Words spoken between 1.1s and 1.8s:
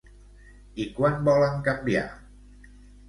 volen